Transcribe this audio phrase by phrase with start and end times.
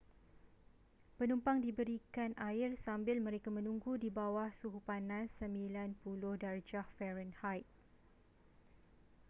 [1.21, 6.89] penumpang diberikan air sambil mereka menunggu di bawah suhu panas 90°f